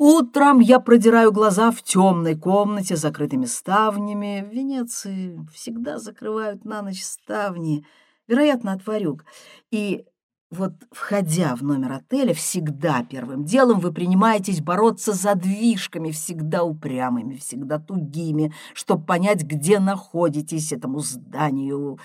Утром 0.00 0.60
я 0.60 0.78
продираю 0.78 1.32
глаза 1.32 1.72
в 1.72 1.82
темной 1.82 2.36
комнате 2.36 2.96
с 2.96 3.00
закрытыми 3.00 3.46
ставнями. 3.46 4.46
В 4.48 4.54
Венеции 4.54 5.44
всегда 5.52 5.98
закрывают 5.98 6.64
на 6.64 6.82
ночь 6.82 7.02
ставни, 7.02 7.84
вероятно, 8.28 8.74
от 8.74 8.86
ворюг. 8.86 9.24
И 9.72 10.04
вот, 10.52 10.74
входя 10.92 11.56
в 11.56 11.64
номер 11.64 11.94
отеля, 11.94 12.32
всегда 12.32 13.02
первым 13.02 13.44
делом 13.44 13.80
вы 13.80 13.92
принимаетесь 13.92 14.60
бороться 14.60 15.12
за 15.12 15.34
движками, 15.34 16.12
всегда 16.12 16.62
упрямыми, 16.62 17.34
всегда 17.34 17.80
тугими, 17.80 18.54
чтобы 18.74 19.04
понять, 19.04 19.42
где 19.42 19.80
находитесь 19.80 20.72
этому 20.72 21.00
зданию. 21.00 21.98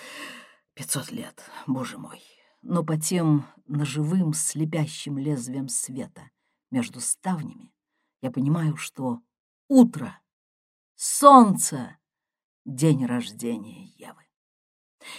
Пятьсот 0.74 1.12
лет, 1.12 1.44
боже 1.68 2.00
мой. 2.00 2.24
Но 2.64 2.84
по 2.84 3.00
тем 3.00 3.46
ножевым 3.68 4.34
слепящим 4.34 5.20
лезвием 5.20 5.68
света 5.68 6.24
между 6.72 7.00
ставнями 7.00 7.70
я 8.24 8.32
понимаю, 8.32 8.78
что 8.78 9.20
утро, 9.68 10.18
солнце, 10.96 11.98
день 12.64 13.06
рождения 13.06 13.88
Евы. 13.98 14.24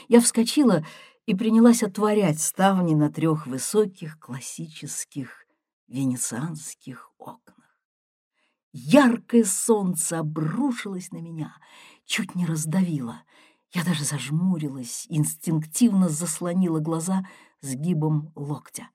Я 0.08 0.23
вскочила 0.23 0.87
и 1.26 1.34
принялась 1.34 1.82
отворять 1.82 2.40
ставни 2.40 2.94
на 2.94 3.12
трех 3.12 3.46
высоких 3.46 4.18
классических 4.18 5.44
венецианских 5.87 7.12
окнах. 7.18 7.78
Яркое 8.73 9.44
солнце 9.44 10.20
обрушилось 10.20 11.12
на 11.12 11.18
меня, 11.18 11.54
чуть 12.06 12.34
не 12.34 12.46
раздавило. 12.46 13.23
Я 13.75 13.84
даже 13.84 14.04
зажмурилась, 14.04 15.04
инстинктивно 15.11 16.08
заслонила 16.08 16.80
глаза 16.80 17.28
сгибом 17.61 18.32
локтя. 18.34 18.88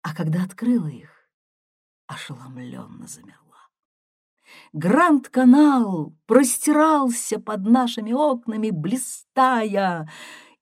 А 0.00 0.14
когда 0.14 0.44
открыла 0.44 0.86
их, 0.86 1.23
ошеломленно 2.14 3.06
замерла. 3.06 3.40
Гранд-канал 4.72 6.14
простирался 6.26 7.38
под 7.38 7.66
нашими 7.66 8.12
окнами, 8.12 8.70
блистая, 8.70 10.08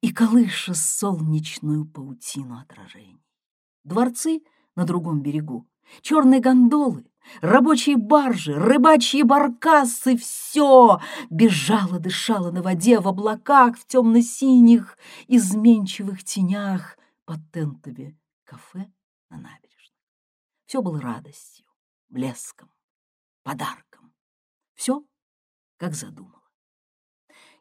и 0.00 0.12
колыша 0.12 0.74
солнечную 0.74 1.86
паутину 1.86 2.58
отражений. 2.58 3.22
Дворцы 3.84 4.42
на 4.74 4.84
другом 4.84 5.22
берегу, 5.22 5.68
черные 6.00 6.40
гондолы, 6.40 7.04
рабочие 7.40 7.96
баржи, 7.96 8.54
рыбачьи 8.54 9.22
баркасы— 9.22 10.16
все 10.18 11.00
бежало, 11.30 12.00
дышало 12.00 12.50
на 12.50 12.62
воде, 12.62 12.98
в 12.98 13.06
облаках, 13.06 13.78
в 13.78 13.86
темно-синих, 13.86 14.98
изменчивых 15.28 16.24
тенях 16.24 16.96
под 17.24 17.38
тентами 17.52 18.18
кафе 18.44 18.90
на 19.30 19.36
набережной. 19.36 19.71
Все 20.72 20.80
было 20.80 21.02
радостью, 21.02 21.66
блеском, 22.08 22.72
подарком. 23.42 24.14
Все, 24.72 25.04
как 25.76 25.92
задумала. 25.92 26.48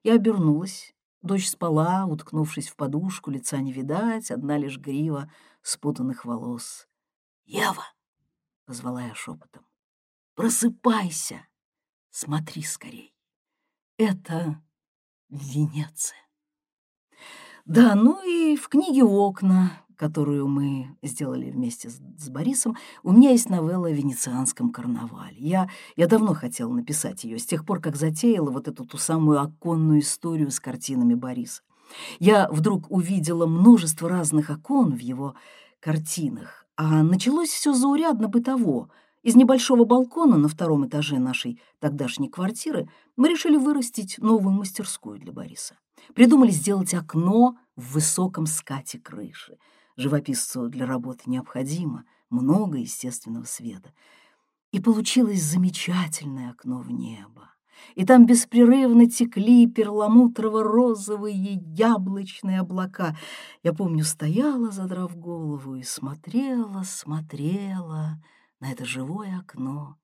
Я 0.01 0.13
обернулась 0.13 0.95
Дочь 1.21 1.49
спала, 1.49 2.05
уткнувшись 2.05 2.69
в 2.69 2.77
подушку, 2.77 3.29
лица 3.29 3.57
не 3.57 3.73
видать, 3.73 4.31
одна 4.31 4.57
лишь 4.57 4.77
грива 4.77 5.29
спутанных 5.61 6.23
волос. 6.23 6.87
«Ева!»— 7.43 7.83
позвала 8.65 9.03
я 9.03 9.13
шепотом. 9.13 9.67
«Просыпайся! 10.35 11.45
Смотри 12.11 12.63
скорей! 12.63 13.13
Это 13.97 14.63
Венеция!» 15.27 16.30
Да, 17.65 17.95
ну 17.95 18.19
и 18.25 18.55
в 18.55 18.67
книге 18.69 19.03
«Окна», 19.03 19.71
которую 19.95 20.47
мы 20.47 20.97
сделали 21.03 21.51
вместе 21.51 21.89
с, 21.89 22.01
с 22.17 22.29
Борисом, 22.29 22.75
у 23.03 23.11
меня 23.11 23.31
есть 23.31 23.49
новелла 23.49 23.87
о 23.87 23.91
венецианском 23.91 24.71
карнавале. 24.71 25.37
Я, 25.37 25.69
я 25.95 26.07
давно 26.07 26.33
хотела 26.33 26.73
написать 26.73 27.23
ее, 27.23 27.37
с 27.37 27.45
тех 27.45 27.65
пор, 27.65 27.79
как 27.79 27.95
затеяла 27.95 28.49
вот 28.49 28.67
эту 28.67 28.83
ту 28.83 28.97
самую 28.97 29.41
оконную 29.41 29.99
историю 29.99 30.49
с 30.49 30.59
картинами 30.59 31.13
Бориса. 31.13 31.61
Я 32.19 32.49
вдруг 32.49 32.89
увидела 32.89 33.45
множество 33.45 34.09
разных 34.09 34.49
окон 34.49 34.95
в 34.95 34.99
его 34.99 35.35
картинах, 35.79 36.65
а 36.75 37.03
началось 37.03 37.49
все 37.49 37.73
заурядно 37.73 38.27
бытово. 38.27 38.89
Из 39.21 39.35
небольшого 39.35 39.85
балкона 39.85 40.37
на 40.37 40.47
втором 40.47 40.87
этаже 40.87 41.19
нашей 41.19 41.61
тогдашней 41.79 42.27
квартиры 42.27 42.89
мы 43.17 43.29
решили 43.29 43.55
вырастить 43.55 44.17
новую 44.17 44.55
мастерскую 44.55 45.19
для 45.19 45.31
Бориса. 45.31 45.75
Придумали 46.15 46.51
сделать 46.51 46.93
окно 46.93 47.57
в 47.75 47.93
высоком 47.93 48.45
скате 48.45 48.99
крыши. 48.99 49.57
Живописцу 49.97 50.67
для 50.69 50.85
работы 50.85 51.23
необходимо 51.29 52.05
много 52.29 52.77
естественного 52.77 53.45
света. 53.45 53.93
И 54.71 54.79
получилось 54.79 55.41
замечательное 55.41 56.51
окно 56.51 56.79
в 56.79 56.91
небо. 56.91 57.51
И 57.95 58.05
там 58.05 58.25
беспрерывно 58.25 59.09
текли 59.09 59.67
перламутрово-розовые 59.67 61.59
яблочные 61.75 62.59
облака. 62.59 63.17
Я 63.63 63.73
помню, 63.73 64.03
стояла, 64.03 64.71
задрав 64.71 65.15
голову, 65.17 65.75
и 65.75 65.83
смотрела, 65.83 66.83
смотрела 66.83 68.21
на 68.59 68.71
это 68.71 68.85
живое 68.85 69.39
окно, 69.39 69.97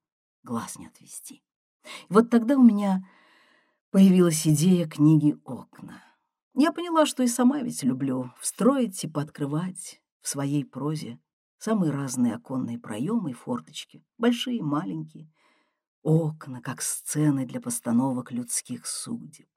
глаз 0.43 0.77
не 0.79 0.87
отвести. 0.87 1.43
И 2.09 2.13
вот 2.13 2.29
тогда 2.29 2.57
у 2.57 2.63
меня 2.63 3.05
появилась 3.91 4.47
идея 4.47 4.87
книги 4.87 5.37
«Окна». 5.45 6.03
Я 6.53 6.71
поняла, 6.71 7.05
что 7.05 7.23
и 7.23 7.27
сама 7.27 7.61
ведь 7.61 7.83
люблю 7.83 8.31
встроить 8.39 9.03
и 9.03 9.07
пооткрывать 9.07 10.01
в 10.21 10.27
своей 10.27 10.65
прозе 10.65 11.19
самые 11.59 11.91
разные 11.91 12.35
оконные 12.35 12.79
проемы 12.79 13.31
и 13.31 13.33
форточки, 13.33 14.03
большие 14.17 14.57
и 14.57 14.61
маленькие, 14.61 15.31
окна, 16.01 16.61
как 16.61 16.81
сцены 16.81 17.45
для 17.45 17.61
постановок 17.61 18.31
людских 18.31 18.85
судеб, 18.85 19.47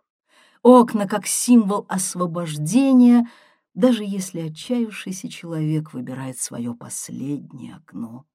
окна, 0.62 1.06
как 1.06 1.26
символ 1.26 1.86
освобождения, 1.88 3.28
даже 3.74 4.04
если 4.04 4.40
отчаявшийся 4.40 5.28
человек 5.28 5.92
выбирает 5.92 6.38
свое 6.38 6.74
последнее 6.74 7.76
окно, 7.76 8.26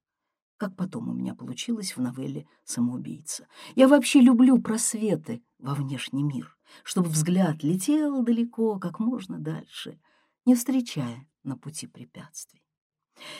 как 0.57 0.75
потом 0.75 1.09
у 1.09 1.13
меня 1.13 1.35
получилось 1.35 1.95
в 1.95 2.01
новелле 2.01 2.47
«Самоубийца». 2.63 3.47
Я 3.75 3.87
вообще 3.87 4.21
люблю 4.21 4.61
просветы 4.61 5.43
во 5.59 5.73
внешний 5.73 6.23
мир 6.23 6.55
чтобы 6.83 7.09
взгляд 7.09 7.63
летел 7.63 8.23
далеко, 8.23 8.79
как 8.79 8.99
можно 8.99 9.39
дальше, 9.39 9.99
не 10.45 10.55
встречая 10.55 11.27
на 11.43 11.57
пути 11.57 11.87
препятствий. 11.87 12.61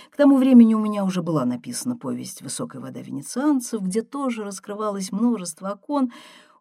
К 0.10 0.16
тому 0.16 0.38
времени 0.38 0.74
у 0.74 0.80
меня 0.80 1.04
уже 1.04 1.22
была 1.22 1.44
написана 1.46 1.98
повесть 1.98 2.42
«Высокая 2.42 2.82
вода 2.82 3.02
венецианцев», 3.02 3.82
где 3.82 4.02
тоже 4.02 4.44
раскрывалось 4.44 5.12
множество 5.12 5.72
окон, 5.72 6.14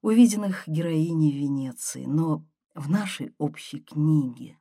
увиденных 0.03 0.65
героиней 0.67 1.31
Венеции. 1.31 2.05
Но 2.07 2.45
в 2.75 2.91
нашей 2.91 3.33
общей 3.39 3.81
книге 3.81 4.59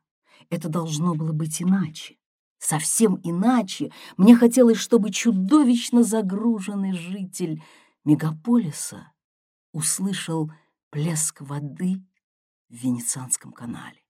это 0.50 0.68
должно 0.68 1.14
было 1.16 1.32
быть 1.32 1.60
иначе. 1.60 2.16
Совсем 2.64 3.20
иначе. 3.22 3.92
Мне 4.16 4.34
хотелось, 4.34 4.78
чтобы 4.78 5.10
чудовищно 5.10 6.02
загруженный 6.02 6.94
житель 6.94 7.62
мегаполиса 8.06 9.12
услышал 9.72 10.50
плеск 10.88 11.42
воды 11.42 12.02
в 12.70 12.74
Венецианском 12.74 13.52
канале. 13.52 14.00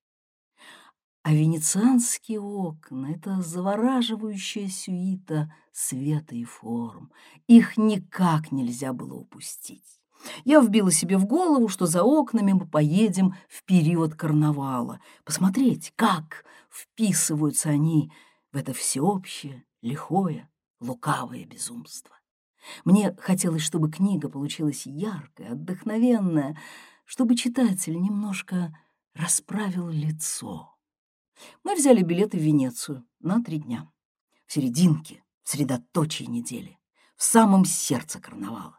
А 1.24 1.32
венецианские 1.32 2.40
окна— 2.40 3.06
это 3.16 3.42
завораживающая 3.42 4.68
сюита 4.68 5.52
света 5.72 6.36
и 6.36 6.44
форм. 6.44 7.10
Их 7.48 7.76
никак 7.76 8.52
нельзя 8.52 8.92
было 8.92 9.14
упустить. 9.14 10.00
Я 10.44 10.60
вбила 10.60 10.92
себе 10.92 11.18
в 11.18 11.26
голову, 11.26 11.66
что 11.66 11.86
за 11.86 12.04
окнами 12.04 12.52
мы 12.52 12.68
поедем 12.68 13.34
в 13.48 13.64
период 13.64 14.14
карнавала, 14.14 15.00
посмотреть, 15.24 15.92
как 15.96 16.44
вписываются 16.70 17.70
они 17.70 18.12
в 18.54 18.56
это 18.56 18.72
всеобщее, 18.72 19.64
лихое, 19.82 20.48
лукавое 20.80 21.44
безумство. 21.44 22.16
Мне 22.84 23.14
хотелось, 23.18 23.62
чтобы 23.62 23.90
книга 23.90 24.28
получилась 24.28 24.86
яркая, 24.86 25.52
отдохновенная, 25.52 26.56
чтобы 27.04 27.34
читатель 27.34 28.00
немножко 28.00 28.72
расправил 29.12 29.88
лицо. 29.88 30.72
Мы 31.64 31.74
взяли 31.74 32.02
билеты 32.02 32.38
в 32.38 32.42
Венецию 32.42 33.04
на 33.18 33.42
три 33.42 33.58
дня. 33.58 33.90
В 34.46 34.52
серединке, 34.52 35.24
в 35.42 35.50
средоточии 35.50 36.24
недели, 36.24 36.78
в 37.16 37.24
самом 37.24 37.64
сердце 37.64 38.20
карнавала. 38.20 38.78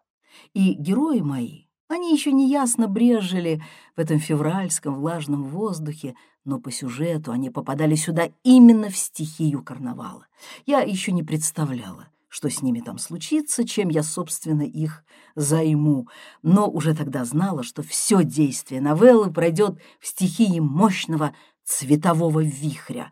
И 0.54 0.74
герои 0.74 1.20
мои, 1.20 1.66
они 1.90 2.14
еще 2.14 2.32
неясно 2.32 2.88
брежели 2.88 3.62
в 3.98 4.00
этом 4.00 4.20
февральском 4.20 4.96
влажном 4.96 5.44
воздухе, 5.44 6.16
но 6.46 6.60
по 6.60 6.72
сюжету 6.72 7.32
они 7.32 7.50
попадали 7.50 7.96
сюда 7.96 8.30
именно 8.44 8.90
в 8.90 8.96
стихию 8.96 9.64
карнавала. 9.64 10.28
Я 10.66 10.80
еще 10.82 11.12
не 11.12 11.24
представляла, 11.24 12.08
что 12.30 12.50
с 12.50 12.62
ними 12.62 12.80
там 12.80 13.00
случится, 13.00 13.68
чем 13.68 13.90
я, 13.90 14.04
собственно, 14.04 14.62
их 14.62 15.04
займу, 15.36 16.08
но 16.44 16.70
уже 16.70 16.96
тогда 16.96 17.26
знала, 17.26 17.64
что 17.64 17.82
все 17.82 18.24
действие 18.24 18.80
новеллы 18.80 19.32
пройдет 19.32 19.80
в 20.00 20.08
стихии 20.08 20.60
мощного 20.60 21.34
цветового 21.64 22.44
вихря. 22.44 23.12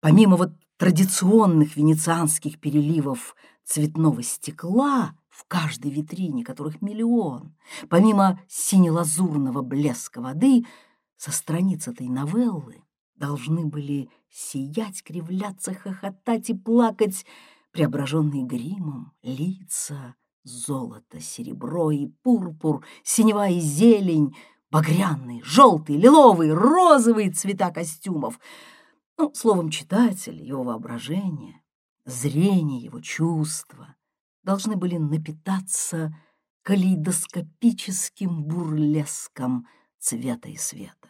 Помимо 0.00 0.36
вот 0.36 0.52
традиционных 0.76 1.76
венецианских 1.76 2.58
переливов 2.58 3.36
цветного 3.64 4.22
стекла 4.22 5.14
в 5.28 5.44
каждой 5.46 5.90
витрине, 5.90 6.44
которых 6.44 6.82
миллион, 6.82 7.54
помимо 7.88 8.40
сине-лазурного 8.48 9.62
блеска 9.62 10.20
воды, 10.20 10.64
со 11.20 11.32
страниц 11.32 11.86
этой 11.86 12.08
новеллы 12.08 12.82
должны 13.14 13.66
были 13.66 14.08
сиять, 14.30 15.02
кривляться, 15.02 15.74
хохотать 15.74 16.48
и 16.48 16.54
плакать 16.54 17.26
преображенные 17.72 18.42
гримом 18.44 19.12
лица, 19.22 20.14
золото, 20.44 21.20
серебро 21.20 21.90
и 21.90 22.06
пурпур, 22.06 22.86
синева 23.02 23.50
и 23.50 23.60
зелень, 23.60 24.34
багряные, 24.70 25.42
желтые, 25.44 25.98
лиловые, 25.98 26.54
розовые 26.54 27.30
цвета 27.32 27.70
костюмов. 27.70 28.40
Ну, 29.18 29.30
словом, 29.34 29.68
читатель, 29.68 30.42
его 30.42 30.62
воображение, 30.62 31.60
зрение, 32.06 32.80
его 32.80 33.02
чувства 33.02 33.94
должны 34.42 34.74
были 34.74 34.96
напитаться 34.96 36.16
калейдоскопическим 36.62 38.42
бурлеском 38.42 39.66
цвета 39.98 40.48
и 40.48 40.56
света. 40.56 41.09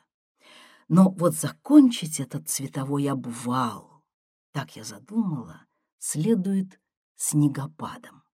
Но 0.90 1.09
вот 1.11 1.37
закончить 1.37 2.18
этот 2.18 2.48
цветовой 2.48 3.09
обвал, 3.09 4.03
так 4.50 4.74
я 4.74 4.83
задумала, 4.83 5.64
следует 5.98 6.81
снегопадом. 7.14 8.24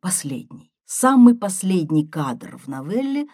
Последний, 0.00 0.72
самый 0.86 1.36
последний 1.36 2.04
кадр 2.04 2.58
в 2.58 2.66
новелле 2.66 3.28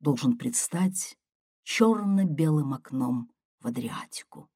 должен 0.00 0.36
предстать 0.36 1.16
черно-белым 1.62 2.74
окном 2.74 3.30
в 3.60 3.68
Адриатику. 3.68 4.50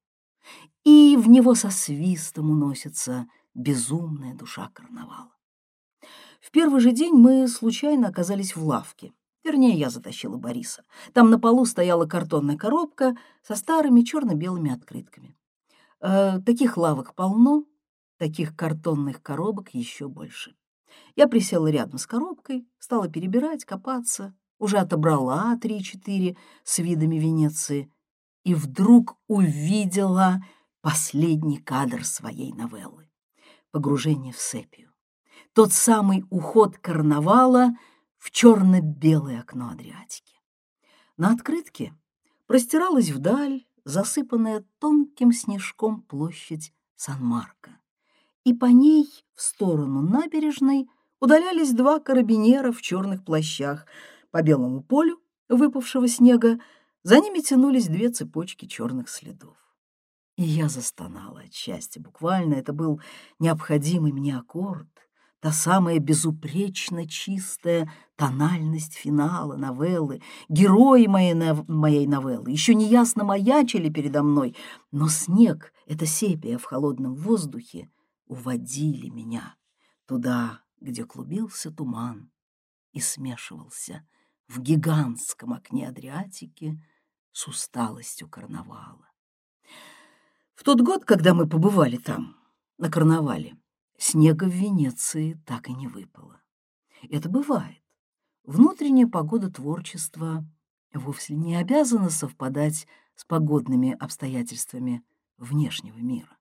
И 0.83 1.15
в 1.17 1.29
него 1.29 1.55
со 1.55 1.69
свистом 1.69 2.49
уносится 2.49 3.25
безумная 3.53 4.35
душа 4.35 4.69
карнавала. 4.73 5.33
В 6.41 6.51
первый 6.51 6.81
же 6.81 6.91
день 6.91 7.13
мы 7.13 7.47
случайно 7.47 8.09
оказались 8.09 8.53
в 8.53 8.65
лавке. 8.65 9.13
Вернее, 9.43 9.73
я 9.73 9.89
затащила 9.89 10.37
Бориса. 10.37 10.83
Там 11.13 11.29
на 11.29 11.39
полу 11.39 11.65
стояла 11.65 12.05
картонная 12.05 12.57
коробка 12.57 13.15
со 13.41 13.55
старыми 13.55 14.01
черно-белыми 14.01 14.71
открытками. 14.71 15.35
Э, 15.99 16.39
таких 16.45 16.77
лавок 16.77 17.15
полно, 17.15 17.65
таких 18.17 18.55
картонных 18.55 19.21
коробок 19.21 19.73
еще 19.73 20.07
больше. 20.07 20.55
Я 21.15 21.27
присела 21.27 21.67
рядом 21.67 21.97
с 21.97 22.05
коробкой, 22.05 22.67
стала 22.77 23.07
перебирать, 23.07 23.65
копаться, 23.65 24.35
уже 24.59 24.77
отобрала 24.77 25.57
три-четыре 25.57 26.37
с 26.63 26.77
видами 26.77 27.15
Венеции 27.15 27.91
и 28.43 28.53
вдруг 28.53 29.17
увидела 29.27 30.43
последний 30.81 31.57
кадр 31.57 32.05
своей 32.05 32.53
новеллы— 32.53 33.09
погружение 33.71 34.33
в 34.33 34.39
сепию. 34.39 34.91
Тот 35.53 35.73
самый 35.73 36.25
уход 36.29 36.77
карнавала 36.77 37.71
в 38.21 38.29
черно-белое 38.29 39.39
окно 39.41 39.71
Адриатики. 39.71 40.39
На 41.17 41.31
открытке 41.31 41.93
простиралась 42.45 43.09
вдаль 43.09 43.65
засыпанная 43.83 44.63
тонким 44.77 45.31
снежком 45.31 46.03
площадь 46.03 46.71
Сан-Марко 46.95 47.79
и 48.43 48.53
по 48.53 48.65
ней 48.65 49.09
в 49.33 49.41
сторону 49.41 50.01
набережной 50.01 50.87
удалялись 51.19 51.73
два 51.73 51.99
карабинера 51.99 52.71
в 52.71 52.81
черных 52.83 53.25
плащах. 53.25 53.87
По 54.29 54.43
белому 54.43 54.83
полю 54.83 55.19
выпавшего 55.49 56.07
снега 56.07 56.59
за 57.01 57.19
ними 57.19 57.39
тянулись 57.39 57.87
две 57.87 58.09
цепочки 58.09 58.67
черных 58.67 59.09
следов. 59.09 59.57
И 60.37 60.43
я 60.43 60.69
застонала 60.69 61.41
от 61.41 61.53
счастья. 61.53 61.99
Буквально 61.99 62.53
это 62.53 62.71
был 62.71 63.01
необходимый 63.39 64.11
мне 64.11 64.37
аккорд, 64.37 64.87
та 65.41 65.51
самая 65.51 65.97
безупречно 65.97 67.07
чистая 67.07 67.91
тональность 68.15 68.93
финала 68.93 69.55
новеллы. 69.55 70.21
Герои 70.49 71.07
моей, 71.07 71.33
нов... 71.33 71.67
моей 71.67 72.05
новеллы 72.05 72.51
еще 72.51 72.75
неясно 72.75 73.23
маячили 73.23 73.89
передо 73.89 74.21
мной, 74.21 74.55
но 74.91 75.09
снег, 75.09 75.73
эта 75.87 76.05
сепия 76.05 76.59
в 76.59 76.63
холодном 76.63 77.15
воздухе, 77.15 77.89
уводили 78.27 79.09
меня 79.09 79.55
туда, 80.05 80.61
где 80.79 81.05
клубился 81.05 81.71
туман 81.71 82.31
и 82.91 83.01
смешивался 83.01 84.07
в 84.47 84.59
гигантском 84.61 85.53
окне 85.53 85.87
Адриатики 85.89 86.79
с 87.31 87.47
усталостью 87.47 88.29
карнавала. 88.29 89.09
В 90.53 90.63
тот 90.63 90.81
год, 90.81 91.03
когда 91.03 91.33
мы 91.33 91.47
побывали 91.47 91.97
там, 91.97 92.35
на 92.77 92.91
карнавале, 92.91 93.57
снега 94.01 94.45
в 94.45 94.53
Венеции 94.53 95.39
так 95.45 95.69
и 95.69 95.73
не 95.73 95.87
выпало. 95.87 96.41
Это 97.09 97.29
бывает. 97.29 97.81
Внутренняя 98.43 99.07
погода 99.07 99.51
творчества 99.51 100.43
вовсе 100.93 101.35
не 101.35 101.55
обязана 101.55 102.09
совпадать 102.09 102.87
с 103.15 103.25
погодными 103.25 103.95
обстоятельствами 103.99 105.03
внешнего 105.37 105.97
мира. 105.97 106.37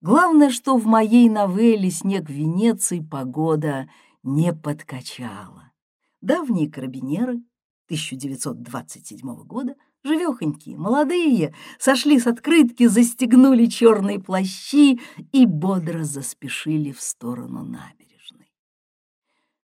Главное, 0.00 0.50
что 0.50 0.76
в 0.76 0.86
моей 0.86 1.28
новелле 1.28 1.90
«Снег 1.90 2.28
в 2.28 2.32
Венеции» 2.32 3.00
погода 3.00 3.88
не 4.22 4.52
подкачала. 4.52 5.72
Давние 6.20 6.70
карабинеры 6.70 7.42
1927 7.86 9.44
года, 9.44 9.76
живехонькие, 10.04 10.76
молодые, 10.76 11.54
сошли 11.78 12.18
с 12.18 12.26
открытки, 12.26 12.86
застегнули 12.86 13.66
черные 13.66 14.20
плащи 14.20 15.00
и 15.32 15.46
бодро 15.46 16.04
заспешили 16.04 16.92
в 16.92 17.00
сторону 17.00 17.64
набережной. 17.64 18.52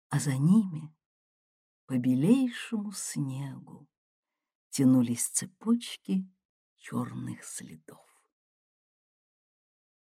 А 0.09 0.19
за 0.19 0.35
ними 0.37 0.93
по 1.85 1.97
белейшему 1.97 2.91
снегу 2.91 3.87
тянулись 4.69 5.27
цепочки 5.27 6.27
черных 6.77 7.43
следов. 7.43 8.12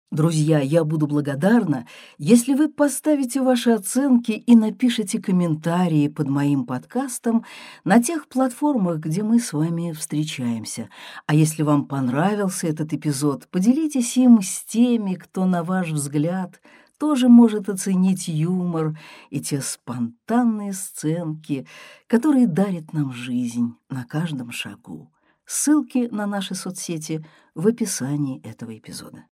Друзья, 0.09 0.59
я 0.59 0.85
буду 0.85 1.05
благодарна, 1.05 1.85
если 2.17 2.53
вы 2.53 2.69
поставите 2.69 3.41
ваши 3.41 3.71
оценки 3.71 4.31
и 4.31 4.55
напишите 4.55 5.21
комментарии 5.21 6.07
под 6.07 6.29
моим 6.29 6.65
подкастом 6.65 7.43
на 7.83 8.01
тех 8.01 8.29
платформах, 8.29 8.99
где 8.99 9.21
мы 9.21 9.41
с 9.41 9.51
вами 9.51 9.91
встречаемся. 9.91 10.89
А 11.25 11.35
если 11.35 11.61
вам 11.61 11.85
понравился 11.85 12.67
этот 12.67 12.93
эпизод, 12.93 13.49
поделитесь 13.49 14.15
им 14.15 14.41
с 14.41 14.63
теми, 14.63 15.15
кто, 15.15 15.45
на 15.45 15.61
ваш 15.61 15.89
взгляд, 15.89 16.61
тоже 16.97 17.27
может 17.27 17.67
оценить 17.67 18.29
юмор 18.29 18.97
и 19.29 19.41
те 19.41 19.59
спонтанные 19.59 20.71
сценки, 20.71 21.67
которые 22.07 22.47
дарят 22.47 22.93
нам 22.93 23.11
жизнь 23.11 23.75
на 23.89 24.05
каждом 24.05 24.51
шагу. 24.51 25.11
Ссылки 25.45 26.07
на 26.09 26.25
наши 26.27 26.55
соцсети 26.55 27.25
в 27.55 27.67
описании 27.67 28.41
этого 28.41 28.77
эпизода. 28.77 29.25